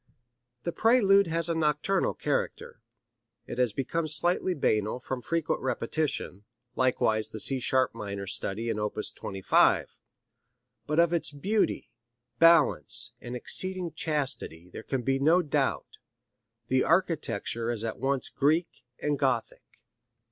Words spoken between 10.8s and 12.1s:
But of its beauty,